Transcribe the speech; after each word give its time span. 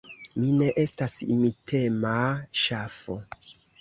Mi 0.43 0.47
ne 0.61 0.69
estas 0.83 1.17
imitema 1.35 2.15
ŝafo. 2.63 3.19